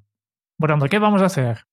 [0.58, 1.66] Bueno, ¿qué vamos a hacer?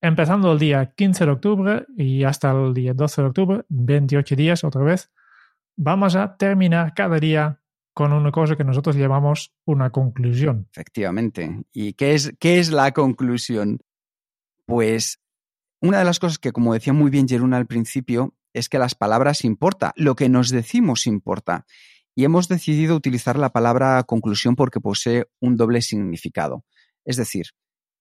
[0.00, 4.64] Empezando el día 15 de octubre y hasta el día 12 de octubre, 28 días
[4.64, 5.10] otra vez,
[5.76, 7.60] vamos a terminar cada día
[7.94, 10.68] con una cosa que nosotros llamamos una conclusión.
[10.70, 11.64] Efectivamente.
[11.72, 13.80] ¿Y qué es, qué es la conclusión?
[14.66, 15.20] Pues
[15.80, 18.94] una de las cosas que, como decía muy bien Jeruna al principio, es que las
[18.94, 21.66] palabras importa, lo que nos decimos importa.
[22.14, 26.64] Y hemos decidido utilizar la palabra conclusión porque posee un doble significado.
[27.04, 27.46] Es decir,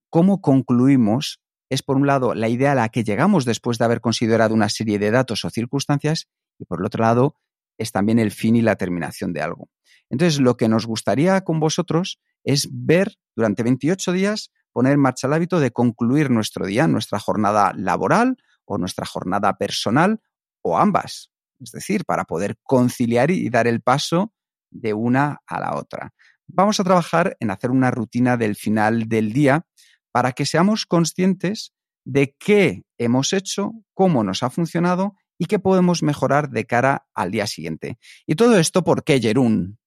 [0.09, 1.39] cómo concluimos
[1.69, 4.69] es, por un lado, la idea a la que llegamos después de haber considerado una
[4.69, 7.35] serie de datos o circunstancias, y por el otro lado,
[7.77, 9.69] es también el fin y la terminación de algo.
[10.09, 15.27] Entonces, lo que nos gustaría con vosotros es ver durante 28 días, poner en marcha
[15.27, 20.21] el hábito de concluir nuestro día, nuestra jornada laboral o nuestra jornada personal
[20.67, 21.31] o ambas.
[21.59, 24.33] Es decir, para poder conciliar y dar el paso
[24.69, 26.13] de una a la otra.
[26.47, 29.65] Vamos a trabajar en hacer una rutina del final del día
[30.11, 31.73] para que seamos conscientes
[32.05, 37.31] de qué hemos hecho, cómo nos ha funcionado y qué podemos mejorar de cara al
[37.31, 37.97] día siguiente.
[38.25, 39.77] Y todo esto, ¿por qué, Jerún?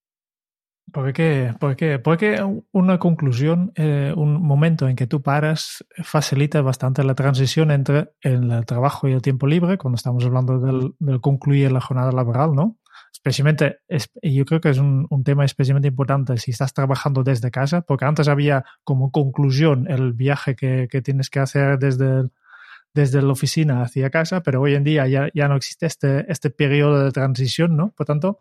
[0.92, 1.54] ¿Por qué?
[1.58, 7.70] Porque, porque una conclusión, eh, un momento en que tú paras, facilita bastante la transición
[7.70, 12.12] entre el trabajo y el tiempo libre, cuando estamos hablando del, del concluir la jornada
[12.12, 12.78] laboral, ¿no?
[13.12, 13.78] Especialmente,
[14.22, 18.04] yo creo que es un, un, tema especialmente importante si estás trabajando desde casa, porque
[18.04, 22.28] antes había como conclusión el viaje que, que tienes que hacer desde,
[22.94, 26.50] desde la oficina hacia casa, pero hoy en día ya, ya no existe este, este
[26.50, 27.92] periodo de transición, ¿no?
[27.96, 28.38] Por tanto,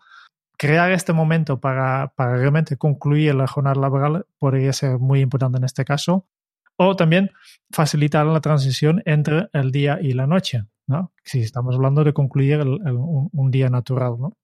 [0.60, 5.86] crear este momento para, realmente concluir la jornada laboral podría ser muy importante en este
[5.86, 6.28] caso.
[6.76, 7.32] O también
[7.72, 11.14] facilitar la transición entre el día y la noche, ¿no?
[11.24, 14.38] Si estamos hablando de concluir un, día natural, ¿no?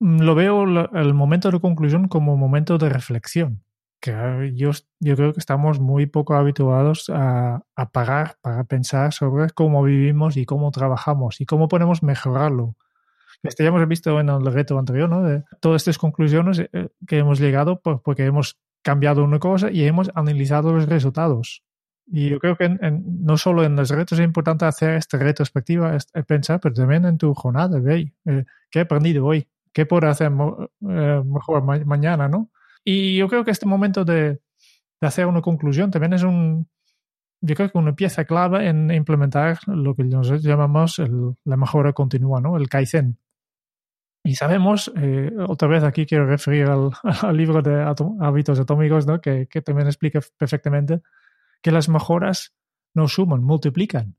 [0.00, 3.64] Mm, lo veo el momento de conclusión como momento de reflexión.
[4.00, 4.70] Que yo,
[5.00, 10.36] yo creo que estamos muy poco habituados a, a parar para pensar sobre cómo vivimos
[10.36, 12.76] y cómo trabajamos y cómo podemos mejorarlo
[13.44, 15.22] esto ya hemos visto en el reto anterior, ¿no?
[15.22, 19.84] De todas estas conclusiones eh, que hemos llegado pues, porque hemos cambiado una cosa y
[19.84, 21.62] hemos analizado los resultados.
[22.06, 25.16] Y yo creo que en, en, no solo en los retos es importante hacer esta
[25.18, 29.48] retrospectiva, pensar, pero también en tu jornada, ve, eh, ¿qué he aprendido hoy?
[29.72, 32.50] ¿Qué puedo hacer eh, mejor ma mañana, no?
[32.84, 34.40] Y yo creo que este momento de,
[35.00, 36.68] de hacer una conclusión también es un,
[37.40, 41.92] yo creo que una pieza clave en implementar lo que nosotros llamamos el, la mejora
[41.92, 42.56] continua, ¿no?
[42.56, 43.18] El Kaizen.
[44.26, 49.06] Y sabemos, eh, otra vez aquí quiero referir al, al libro de Atom hábitos atómicos,
[49.06, 49.20] ¿no?
[49.20, 51.02] que, que, también explica perfectamente
[51.60, 52.54] que las mejoras
[52.94, 54.16] no suman, multiplican.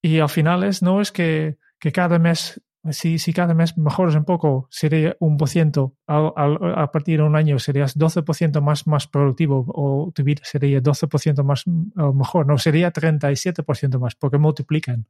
[0.00, 4.14] Y al final es, no es que, que cada mes, si, si cada mes mejoras
[4.14, 9.08] un poco, sería un por ciento, a partir de un año serías 12% más, más
[9.08, 15.08] productivo o tu vida sería 12% más mejor, no, sería 37% más, porque multiplican.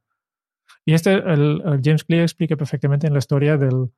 [0.87, 3.91] Y este, el, James Clear explica perfectamente en la historia del,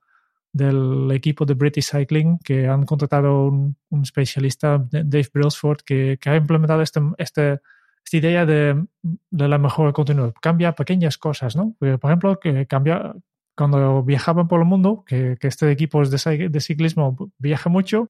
[0.52, 6.82] del equipo de British Cycling que han contratado un, especialista, Dave Brailsford, que, ha implementado
[6.82, 7.60] este, este,
[8.04, 10.34] esta idea de, de la mejora continua.
[10.42, 11.76] Cambia pequeñas cosas, ¿no?
[11.78, 13.14] Por ejemplo, que cambia
[13.56, 18.10] cuando viajaban por el mundo, que, este equipo de, de ciclismo viaja mucho,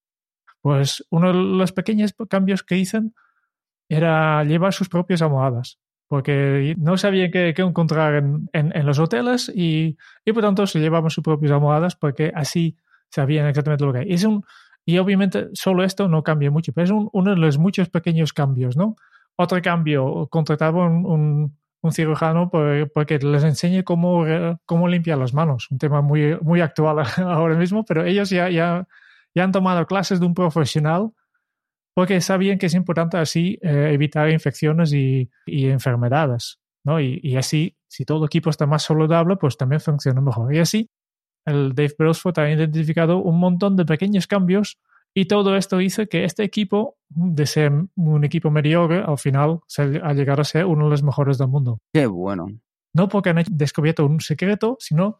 [0.62, 3.14] pues uno de los pequeños cambios que hicieron
[3.90, 8.98] era llevar sus propias almohadas porque no sabían qué, qué encontrar en, en, en, los
[8.98, 9.96] hoteles y,
[10.26, 12.76] y por tanto se llevaban sus propias almohadas porque así
[13.12, 14.12] sabían exactamente lo que hay.
[14.12, 14.44] Es un,
[14.86, 18.34] y obviamente solo esto no cambia mucho, pero es un, uno de los muchos pequeños
[18.34, 18.96] cambios, ¿no?
[19.36, 24.26] Otro cambio, contrataba un, un, un cirujano porque les enseñe cómo,
[24.66, 28.88] cómo limpiar las manos, un tema muy, muy actual ahora mismo, pero ellos ya, ya,
[29.36, 31.12] ya han tomado clases de un profesional
[32.00, 37.02] porque sabían que es importante así eh, evitar infecciones y, y enfermedades, ¿no?
[37.02, 40.56] Y, y, así, si todo el equipo está más saludable, pues también funciona mejor.
[40.56, 40.90] Y así,
[41.44, 44.80] el Dave Brailsford ha identificado un montón de pequeños cambios
[45.14, 50.00] y todo esto hizo que este equipo, de ser un equipo mediocre, al final se
[50.02, 51.82] ha llegado a ser uno de los mejores del mundo.
[51.92, 52.48] Qué bueno.
[52.94, 55.20] No porque han descubierto un secreto, sino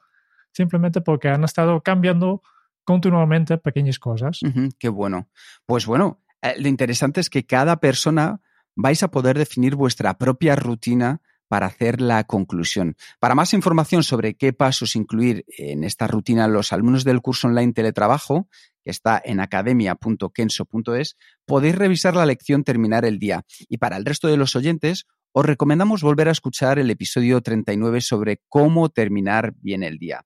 [0.54, 2.42] simplemente porque han estado cambiando
[2.86, 4.42] continuamente pequeñas cosas.
[4.44, 5.28] Uh -huh, qué bueno.
[5.66, 6.22] Pues bueno,
[6.58, 8.42] lo interesante es que cada persona
[8.76, 12.96] vais a poder definir vuestra propia rutina para hacer la conclusión.
[13.20, 17.74] Para más información sobre qué pasos incluir en esta rutina los alumnos del curso online
[17.74, 18.48] teletrabajo,
[18.84, 23.44] que está en academia.kenso.es, podéis revisar la lección Terminar el día.
[23.68, 28.02] Y para el resto de los oyentes, os recomendamos volver a escuchar el episodio 39
[28.02, 30.24] sobre cómo terminar bien el día.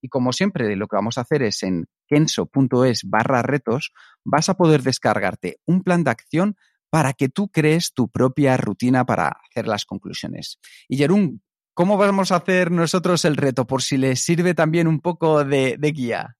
[0.00, 3.92] Y como siempre, lo que vamos a hacer es en kenso.es barra retos,
[4.24, 6.56] vas a poder descargarte un plan de acción
[6.90, 10.58] para que tú crees tu propia rutina para hacer las conclusiones.
[10.88, 11.42] Y Jerún,
[11.74, 13.66] ¿cómo vamos a hacer nosotros el reto?
[13.66, 16.36] Por si les sirve también un poco de, guía.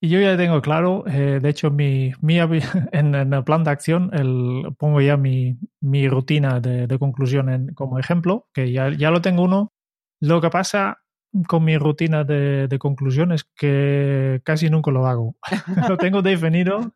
[0.00, 2.38] Y yo ya tengo claro, eh, de hecho, mi, mi
[2.92, 8.48] en, el plan de acción el, pongo ya mi, mi rutina de, conclusión como ejemplo,
[8.54, 9.72] que ya, ya lo tengo uno.
[10.20, 10.98] Lo que pasa
[11.46, 15.36] con mi rutina de, de conclusión es que casi nunca lo hago.
[15.88, 16.92] lo tengo definido,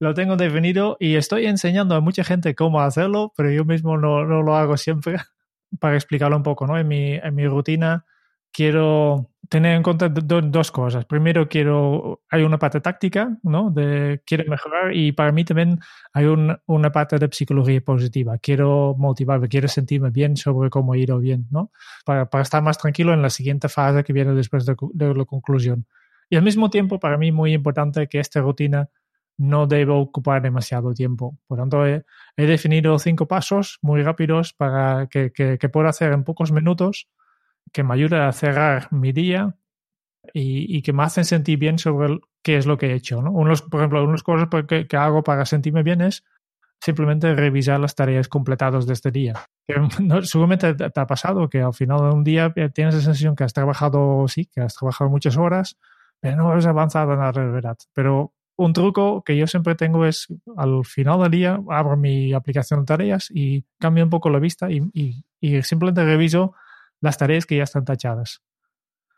[0.00, 4.24] lo tengo definido y estoy enseñando a mucha gente cómo hacerlo, pero yo mismo no,
[4.24, 5.16] no lo hago siempre
[5.80, 6.78] para explicarlo un poco, ¿no?
[6.78, 8.04] En mi, en mi rutina
[8.54, 11.04] quiero tener en cuenta do, dos cosas.
[11.04, 13.70] Primero, quiero, hay una parte táctica, ¿no?
[13.70, 15.80] De quiero mejorar y para mí también
[16.12, 18.38] hay un, una parte de psicología positiva.
[18.38, 21.72] Quiero motivarme, quiero sentirme bien sobre cómo ir o bien, ¿no?
[22.06, 25.24] Para, para estar más tranquilo en la siguiente fase que viene después de, de la
[25.24, 25.86] conclusión.
[26.30, 28.88] Y al mismo tiempo, para mí muy importante que esta rutina
[29.36, 31.36] no debe ocupar demasiado tiempo.
[31.48, 32.04] Por tanto, he,
[32.36, 37.08] he definido cinco pasos muy rápidos para que, que, que pueda hacer en pocos minutos
[37.72, 39.56] que me ayuda a cerrar mi día
[40.32, 43.22] y, que me hacen sentir bien sobre el, qué es lo que he hecho.
[43.22, 43.30] ¿no?
[43.32, 46.24] Unos, por ejemplo, unas cosas que, que hago para sentirme bien es
[46.84, 49.34] simplemente revisar las tareas completadas de este día.
[49.66, 53.00] Que, no, seguramente te, ha pasado que al final de un día eh, tienes la
[53.00, 55.78] sensación que has trabajado, sí, que has trabajado muchas horas,
[56.20, 57.78] pero no has avanzado en la realidad.
[57.94, 62.80] Pero un truco que yo siempre tengo es al final del día abro mi aplicación
[62.80, 66.54] de tareas y cambio un poco la vista y, y, y simplemente reviso
[67.00, 68.42] las tareas que ya están tachadas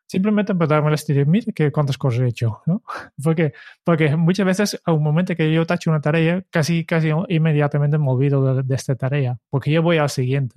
[0.07, 2.83] simplemente empezarme a decir, mira que cuántas cosas he hecho, ¿no?
[3.22, 3.53] Porque,
[3.85, 8.11] porque muchas veces a un momento que yo tacho una tarea, casi, casi inmediatamente me
[8.11, 10.57] olvido de, de esta tarea, porque yo voy al siguiente.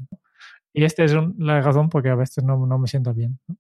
[0.74, 3.40] Y esta es un, la razón porque a veces no, no me siento bien.
[3.48, 3.56] ¿no?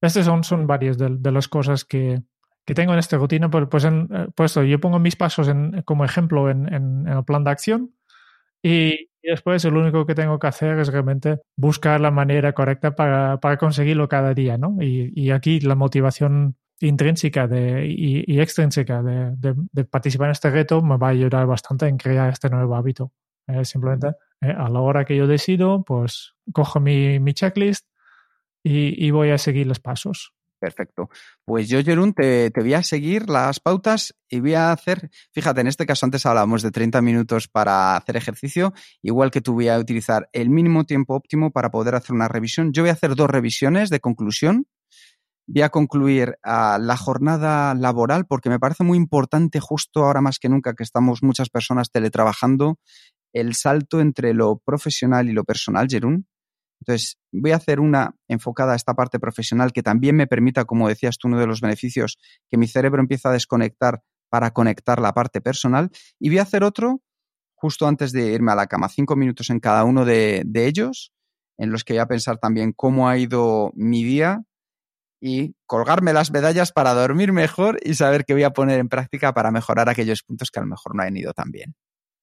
[0.00, 2.22] Estas son, son varias de, de, las cosas que,
[2.64, 3.50] que tengo en esta rutina.
[3.50, 7.44] Pues, en, pues yo pongo mis pasos en, como ejemplo en, en, en el plan
[7.44, 7.94] de acción
[8.62, 12.94] y, y después lo único que tengo que hacer es realmente buscar la manera correcta
[12.94, 14.76] para, para conseguirlo cada día, ¿no?
[14.82, 20.32] Y, y, aquí la motivación intrínseca de, y, y extrínseca de, de, de, participar en
[20.32, 23.12] este reto me va a ayudar bastante en crear este nuevo hábito.
[23.46, 24.08] Eh, simplemente
[24.42, 27.86] eh, a la hora que yo decido, pues cojo mi, mi checklist
[28.62, 30.34] y, y voy a seguir los pasos.
[30.64, 31.10] Perfecto.
[31.44, 35.66] Pues yo, Jerún, te, voy a seguir las pautas y voy a hacer, fíjate, en
[35.66, 39.78] este caso antes hablábamos de 30 minutos para hacer ejercicio, igual que tú voy a
[39.78, 42.72] utilizar el mínimo tiempo óptimo para poder hacer una revisión.
[42.72, 44.66] Yo voy a hacer dos revisiones de conclusión.
[45.46, 50.38] Voy a concluir uh, la jornada laboral porque me parece muy importante justo ahora más
[50.38, 52.78] que nunca que estamos muchas personas teletrabajando,
[53.34, 56.26] el salto entre lo profesional y lo personal, Jerún.
[56.86, 60.86] Entonces, voy a hacer una enfocada a esta parte profesional que también me permita, como
[60.86, 62.18] decías tú, uno de los beneficios,
[62.50, 65.90] que mi cerebro empieza a desconectar para conectar la parte personal.
[66.20, 67.00] Y voy a hacer otro
[67.54, 71.14] justo antes de irme a la cama, cinco minutos en cada uno de, ellos,
[71.56, 74.42] en los que voy a pensar también cómo ha ido mi día
[75.22, 79.32] y colgarme las medallas para dormir mejor y saber qué voy a poner en práctica
[79.32, 81.74] para mejorar aquellos puntos que a lo mejor no han ido tan bien.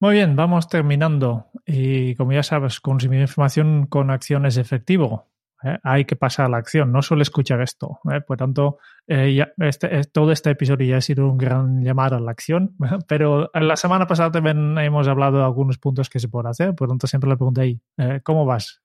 [0.02, 1.46] Muy bien, vamos terminando.
[1.64, 5.28] Y como ya sabes, consumir información con acción es efectivo.
[5.64, 5.78] ¿eh?
[5.84, 8.00] Hay que pasar a la acción, no solo escuchar esto.
[8.12, 8.20] ¿eh?
[8.20, 12.20] Por tanto, eh, ya este, todo este episodio ya ha sido un gran llamado a
[12.20, 12.76] la acción.
[13.08, 16.74] Pero la semana pasada también hemos hablado de algunos puntos que se pueden hacer.
[16.74, 17.80] Por tanto, siempre le pregunté,
[18.24, 18.82] ¿cómo vas?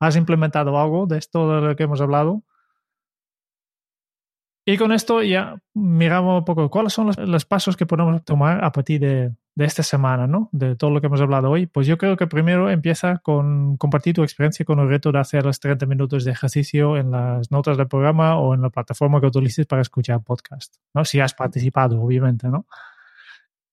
[0.00, 2.42] ¿Has implementado algo de esto de lo que hemos hablado?
[4.68, 8.64] Y con esto ya miramos un poco cuáles son los, los pasos que podemos tomar
[8.64, 10.48] a partir de, de, esta semana, ¿no?
[10.50, 11.66] De todo lo que hemos hablado hoy.
[11.66, 15.44] Pues yo creo que primero empieza con compartir tu experiencia con el reto de hacer
[15.44, 19.28] los 30 minutos de ejercicio en las notas del programa o en la plataforma que
[19.28, 21.04] utilices para escuchar podcast, ¿no?
[21.04, 22.66] Si has participado, obviamente, ¿no?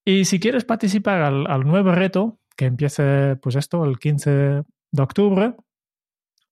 [0.05, 4.29] Y si quieres participar al, al nuevo reto, que empiece, pues esto, el 15
[4.91, 5.55] de octubre,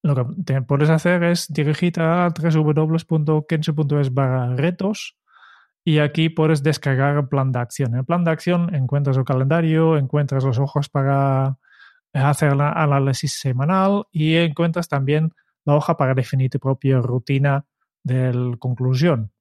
[0.03, 5.17] lo que puedes hacer es dirigirte a www.kenso.es barra retos
[5.83, 7.93] y aquí puedes descargar el plan de acción.
[7.93, 11.57] En el plan de acción encuentras el calendario, encuentras los ojos para
[12.13, 15.31] hacer el análisis semanal y encuentras también
[15.65, 17.65] la hoja para definir tu propia rutina
[18.03, 19.31] de conclusión.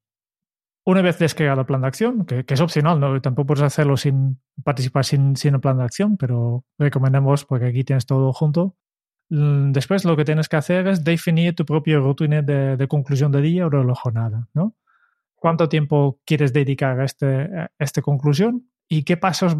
[0.83, 3.21] Una vez descargado el plan de acción, que, es opcional, ¿no?
[3.21, 7.83] tampoco puedes hacerlo sin participar sin, sin el plan de acción, pero recomendamos porque aquí
[7.83, 8.75] tienes todo junto
[9.31, 13.65] después lo que tienes que hacer es definir tu propia rutina de, conclusión de día
[13.65, 14.75] o de la jornada, ¿no?
[15.35, 18.69] ¿Cuánto tiempo quieres dedicar a, este, esta conclusión?
[18.89, 19.55] ¿Y qué pasos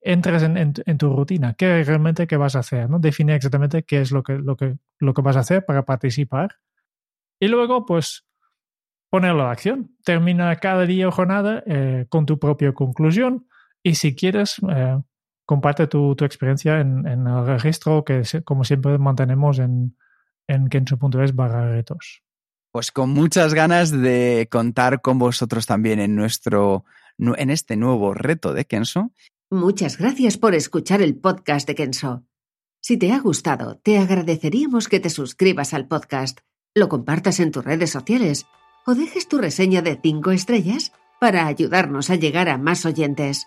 [0.00, 1.54] entres en, tu rutina?
[1.54, 2.90] ¿Qué realmente qué vas a hacer?
[2.90, 2.98] ¿no?
[2.98, 6.56] Define exactamente qué es lo que, lo, que, lo que vas a hacer para participar.
[7.40, 8.26] Y luego, pues,
[9.08, 9.96] ponerlo a acción.
[10.04, 13.46] Termina cada día o jornada eh, con tu propia conclusión.
[13.82, 14.98] Y si quieres, eh,
[15.44, 19.96] comparte tu, tu experiencia en, en, el registro que, como siempre, mantenemos en,
[20.46, 22.22] en kenso.es barra retos.
[22.72, 26.84] Pues con muchas ganas de contar con vosotros también en nuestro
[27.18, 29.12] en este nuevo reto de Kenso.
[29.50, 32.24] Muchas gracias por escuchar el podcast de Kenso.
[32.80, 36.40] Si te ha gustado, te agradeceríamos que te suscribas al podcast,
[36.74, 38.46] lo compartas en tus redes sociales
[38.86, 43.46] o dejes tu reseña de 5 estrellas para ayudarnos a llegar a más oyentes.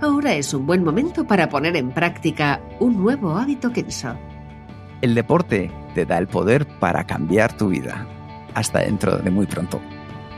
[0.00, 4.16] ahora es un buen momento para poner en práctica un nuevo hábito Kenso.
[5.00, 8.06] El deporte te da el poder para cambiar tu vida.
[8.54, 9.80] Hasta dentro de muy pronto.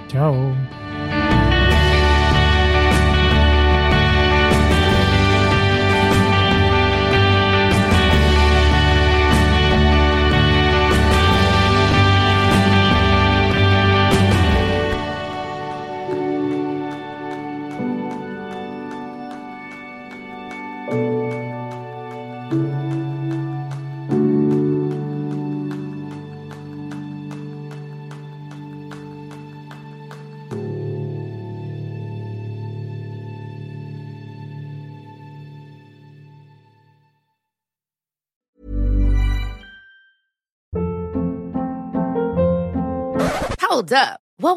[0.09, 0.55] Chao.